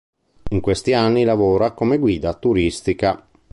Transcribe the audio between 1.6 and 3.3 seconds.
come guida turistica.